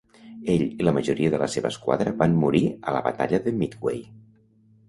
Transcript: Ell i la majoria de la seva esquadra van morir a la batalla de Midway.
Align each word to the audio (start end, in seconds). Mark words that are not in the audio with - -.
Ell 0.53 0.63
i 0.67 0.87
la 0.87 0.93
majoria 0.95 1.33
de 1.35 1.41
la 1.43 1.49
seva 1.57 1.71
esquadra 1.73 2.13
van 2.23 2.35
morir 2.45 2.63
a 2.71 2.95
la 2.97 3.05
batalla 3.11 3.41
de 3.45 3.55
Midway. 3.63 4.05